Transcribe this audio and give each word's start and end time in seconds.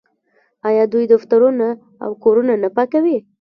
آیا 0.67 0.83
دوی 0.91 1.05
دفترونه 1.13 1.67
او 2.03 2.11
کورونه 2.23 2.53
نه 2.63 2.69
پاکوي؟ 2.75 3.17